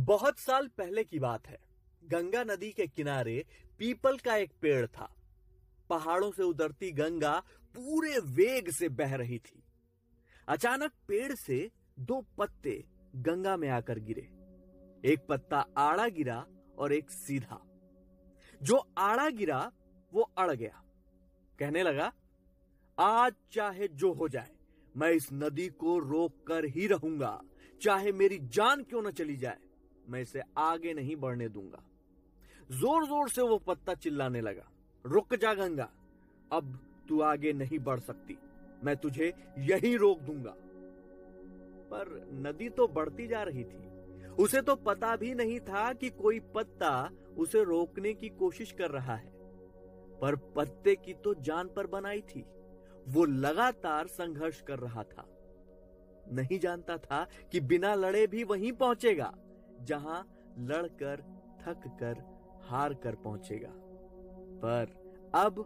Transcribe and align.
बहुत 0.00 0.38
साल 0.38 0.68
पहले 0.68 1.04
की 1.04 1.18
बात 1.18 1.46
है। 1.46 1.58
गंगा 2.04 2.44
नदी 2.44 2.72
के 2.72 2.86
किनारे 2.86 3.46
पीपल 3.78 4.18
का 4.18 4.36
एक 4.36 4.52
पेड़ 4.62 4.86
था। 4.86 5.14
पहाड़ों 5.90 6.32
से 6.32 6.42
उतरती 6.42 6.92
गंगा 6.92 7.40
पूरे 7.74 8.18
वेग 8.18 8.70
से 8.70 8.88
बह 8.88 9.14
रही 9.14 9.38
थी। 9.38 9.62
अचानक 10.48 10.92
पेड़ 11.08 11.34
से 11.34 11.70
दो 11.98 12.26
पत्ते 12.38 12.84
गंगा 13.16 13.56
में 13.56 13.68
आकर 13.68 13.98
गिरे। 13.98 14.30
एक 15.12 15.26
पत्ता 15.28 15.66
आड़ा 15.76 16.08
गिरा 16.08 16.46
और 16.78 16.92
एक 16.92 17.10
सीधा। 17.10 17.66
जो 18.62 18.88
आड़ा 18.98 19.30
गिरा, 19.30 19.72
वो 20.12 20.22
अड़ 20.22 20.52
गया। 20.52 20.84
कहने 21.58 21.82
लगा, 21.82 22.12
आज 22.98 23.34
चाहे 23.52 23.88
जो 23.88 24.12
हो 24.12 24.28
जाए, 24.28 24.50
मैं 24.96 25.10
इस 25.10 25.28
नदी 25.32 25.68
को 25.68 25.98
रोक 25.98 26.46
कर 26.46 26.64
ही 26.64 26.86
रहूँगा। 26.86 27.42
चाहे 27.82 28.12
मेरी 28.12 28.38
जान 28.38 28.82
क्यों 28.82 29.02
ना 29.02 29.10
चली 29.10 29.36
जाए। 29.36 29.58
मैं 30.10 30.20
इसे 30.22 30.42
आगे 30.58 30.94
नहीं 30.94 31.16
बढ़ने 31.16 31.48
दूँगा। 31.48 31.82
ज़ोर 32.70 33.06
ज़ोर 33.06 33.28
से 33.28 33.42
वो 33.42 33.58
पत्ता 33.58 33.94
चिल्लाने 33.94 34.40
लगा। 34.40 34.70
रुक 35.04 35.34
जा 35.34 35.54
गंगा। 35.54 35.88
अब 36.52 36.78
तू 37.08 37.20
आगे 37.20 37.52
नहीं 37.52 37.78
बढ़ 37.78 38.00
सकती। 38.00 38.38
मैं 38.84 38.96
तुझे 38.96 39.32
यही 39.58 39.96
रोक 39.96 40.20
दूँगा। 40.20 40.54
पर 41.92 42.28
नदी 42.32 42.68
तो 42.68 42.86
बढ़ती 42.88 43.26
जा 43.26 43.42
रही 43.42 43.64
थी। 43.64 43.88
उसे 44.38 44.60
तो 44.60 44.74
पता 44.76 45.16
भी 45.16 45.34
नहीं 45.34 45.58
था 45.60 45.92
कि 45.92 46.10
कोई 46.10 46.40
पत्ता 46.54 47.10
उसे 47.38 47.64
रोकने 47.64 48.12
की 48.14 48.28
कोशिश 48.28 48.72
कर 48.72 48.90
रहा 48.90 49.16
है। 49.16 49.32
पर 50.20 50.36
पत्ते 50.56 50.94
की 50.96 51.14
तो 51.14 51.34
जान 51.34 51.68
पर 51.68 51.86
बनाई 51.86 52.20
थी। 52.20 52.44
वो 53.08 53.24
लगातार 53.24 54.06
संघर्ष 54.06 54.60
कर 54.60 54.78
रहा 54.78 55.02
था। 55.02 55.26
नहीं 56.32 56.58
जानता 56.58 56.96
था 56.96 57.26
कि 57.52 57.60
बिना 57.60 57.94
लड़े 57.94 58.26
भी 58.26 58.44
वहीं 58.44 58.72
पहुंचेगा। 58.72 59.32
जहाँ 59.80 60.20
लड़कर 60.58 61.22
थक 61.60 61.82
कर 62.00 62.22
हार 62.64 62.94
कर 62.94 63.14
पहुंचेगा। 63.14 63.72
पर 64.62 64.92
अब 65.34 65.58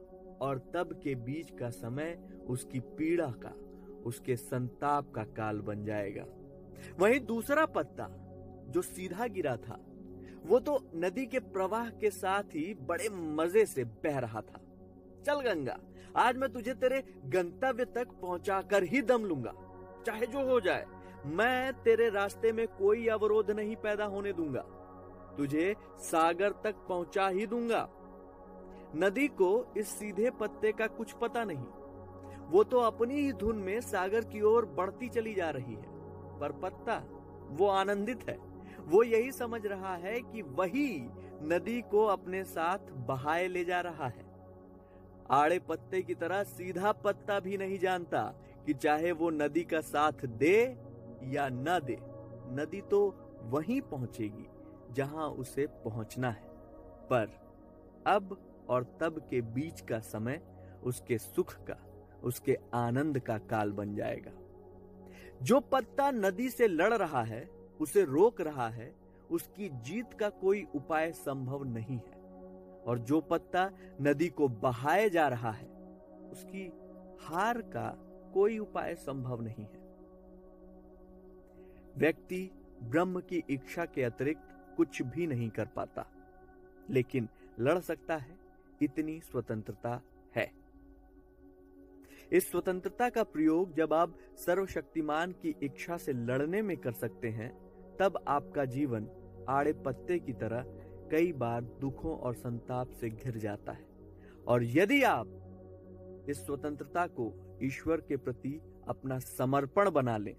और 0.43 0.59
तब 0.75 0.93
के 1.03 1.15
बीच 1.15 1.51
का 1.51 1.71
समय 1.71 2.17
उसकी 2.49 2.81
पीड़ा 2.99 3.27
का, 3.45 3.53
उसके 4.05 4.37
संताप 4.37 5.11
का 5.11 5.25
काल 5.37 5.61
बन 5.61 5.85
जाएगा। 5.85 6.25
वहीं 6.99 7.21
दूसरा 7.21 7.67
पत्ता, 7.67 8.09
जो 8.69 8.83
सीधा 8.83 9.27
गिरा 9.27 9.57
था, 9.57 9.79
वो 10.47 10.59
तो 10.59 10.79
नदी 10.95 11.27
के 11.27 11.39
प्रवाह 11.39 11.89
के 11.91 12.11
साथ 12.11 12.55
ही 12.55 12.73
बड़े 12.81 13.09
मज़े 13.11 13.65
से 13.67 13.85
बह 13.85 14.19
रहा 14.19 14.41
था। 14.41 14.61
चल 15.27 15.41
गंगा, 15.41 15.77
आज 16.17 16.37
मैं 16.37 16.53
तुझे 16.53 16.75
तेरे 16.75 17.03
गंतव्य 17.27 17.85
तक 17.85 18.09
पहुँचा 18.23 18.61
कर 18.63 18.85
ही 18.85 19.03
दम 19.03 19.25
लूँगा, 19.25 19.53
चाहे 20.07 20.27
जो 20.27 20.47
हो 20.47 20.61
जाए। 20.61 20.85
मैं 21.27 21.73
तेरे 21.73 22.11
रास्ते 22.11 22.53
में 22.53 22.69
कोई 22.69 23.07
अवरोध 23.07 23.51
नहीं 23.51 23.77
पैदा 23.77 24.05
होने 24.05 24.33
दूँगा। 24.33 24.61
तुझे 25.37 25.77
सागर 25.99 26.51
तक 26.51 26.75
पहुँचा 26.89 27.29
ही 27.29 27.47
दूँगा। 27.47 27.89
नदी 28.97 29.29
को 29.29 29.75
इस 29.77 29.89
सीधे 29.89 30.31
पत्ते 30.31 30.73
का 30.73 30.87
कुछ 30.87 31.13
पता 31.13 31.45
नहीं। 31.45 31.65
वो 32.51 32.65
तो 32.65 32.79
अपनी 32.79 33.15
ही 33.15 33.33
धुन 33.33 33.57
में 33.57 33.81
सागर 33.81 34.21
की 34.21 34.41
ओर 34.41 34.67
बढ़ती 34.67 35.09
चली 35.09 35.35
जा 35.35 35.51
रही 35.51 35.75
है। 35.75 35.95
पर 36.41 36.53
पत्ता, 36.53 37.03
वो 37.51 37.67
आनंदित 37.67 38.29
है। 38.29 38.39
वो 38.81 39.03
यही 39.03 39.33
समझ 39.33 39.67
रहा 39.67 39.97
है 39.97 40.21
कि 40.21 40.43
वही 40.43 41.09
नदी 41.43 41.83
को 41.83 42.05
अपने 42.05 42.45
साथ 42.45 42.79
बहाए 42.79 43.49
ले 43.49 43.65
जा 43.65 43.81
रहा 43.81 44.09
है। 44.09 44.25
आड़े 45.31 45.59
पत्ते 45.59 46.03
की 46.03 46.15
तरह 46.15 46.43
सीधा 46.43 46.93
पत्ता 46.93 47.41
भी 47.41 47.57
नहीं 47.57 47.79
जानता 47.79 48.35
कि 48.67 48.75
चाहे 48.75 49.13
वो 49.13 49.31
नदी 49.31 49.65
का 49.65 49.81
साथ 49.81 50.27
दे 50.27 50.84
या 51.33 51.49
न 51.49 51.81
दे, 51.85 51.99
नदी 52.53 52.81
तो 52.81 53.15
वहीं 53.43 53.81
पहुंचेगी 53.81 54.47
जहाँ 54.93 55.29
उसे 55.29 55.67
पहुँचना 55.67 56.31
है। 56.31 56.45
पर 57.11 57.31
अब 58.07 58.39
और 58.69 58.85
तब 59.01 59.19
के 59.31 59.41
बीच 59.41 59.81
का 59.81 59.99
समय 59.99 60.41
उसके 60.85 61.19
सुख 61.19 61.55
का, 61.55 61.77
उसके 62.25 62.59
आनंद 62.75 63.19
का 63.19 63.39
काल 63.39 63.73
बन 63.73 63.95
जाएगा। 63.95 64.33
जो 65.43 65.61
पत्ता 65.61 66.11
नदी 66.11 66.49
से 66.51 66.69
लड़ 66.69 66.95
रहा 66.95 67.23
है, 67.23 67.51
उसे 67.81 68.05
रोक 68.05 68.41
रहा 68.41 68.69
है, 68.69 68.95
उसकी 69.31 69.69
जीत 69.69 70.15
का 70.15 70.29
कोई 70.29 70.67
उपाय 70.75 71.13
संभव 71.13 71.65
नहीं 71.65 71.97
है। 71.97 72.23
और 72.87 72.99
जो 72.99 73.21
पत्ता 73.21 73.71
नदी 74.01 74.29
को 74.29 74.49
बहाए 74.49 75.11
जा 75.11 75.29
रहा 75.29 75.51
है, 75.51 75.67
उसकी 76.33 76.73
हार 77.21 77.63
का 77.63 77.99
कोई 78.35 78.59
उपाय 78.59 78.95
संभव 78.95 79.43
नहीं 79.43 79.65
है। 79.65 79.84
व्यक्ति 81.99 82.51
ब्रह्म 82.83 83.21
की 83.21 83.45
इच्छा 83.51 83.85
के 83.85 84.03
अतिरिक्त 84.03 84.77
कुछ 84.77 85.03
भी 85.03 85.27
नहीं 85.27 85.51
कर 85.51 85.67
पाता। 85.67 86.07
लेकिन 86.91 87.29
लड़ 87.61 87.79
सकता 87.79 88.17
है, 88.17 88.39
इतनी 88.83 89.21
स्वतंत्रता 89.21 90.03
है। 90.37 90.53
इस 92.33 92.51
स्वतंत्रता 92.51 93.09
का 93.09 93.23
प्रयोग 93.23 93.75
जब 93.75 93.95
आप 93.95 94.19
सर्वशक्तिमान 94.37 95.33
की 95.33 95.57
इच्छा 95.63 95.97
से 95.97 96.13
लड़ने 96.13 96.63
में 96.63 96.77
कर 96.77 96.93
सकते 96.93 97.29
हैं, 97.29 97.65
तब 98.01 98.25
आपका 98.29 98.65
जीवन 98.65 99.09
आड़े 99.49 99.73
पत्ते 99.73 100.19
की 100.19 100.33
तरह 100.33 100.65
कई 101.11 101.33
बार 101.33 101.65
दुखों 101.65 102.17
और 102.17 102.35
संताप 102.35 102.91
से 102.91 103.09
घिर 103.09 103.37
जाता 103.37 103.73
है। 103.73 103.87
और 104.49 104.65
यदि 104.65 105.03
आप 105.03 105.27
इस 106.29 106.47
स्वतंत्रता 106.47 107.07
को 107.07 107.59
ईश्वर 107.63 108.01
के 108.01 108.17
प्रति 108.17 108.61
अपना 108.89 109.19
समर्पण 109.19 109.91
बना 109.91 110.17
लें 110.17 110.37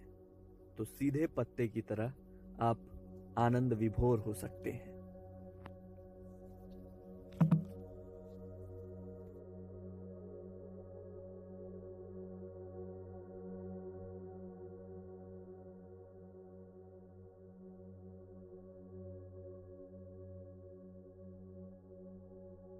तो 0.78 0.84
सीधे 0.84 1.28
पत्ते 1.28 1.68
की 1.68 1.82
तरह 1.82 2.14
आप 2.60 2.80
आनंद 3.38 3.74
विभोर 3.74 4.20
हो 4.20 4.34
सकते 4.34 4.72
हैं। 4.72 4.95